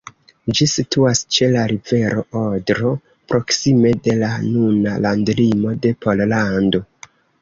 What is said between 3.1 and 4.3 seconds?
proksime de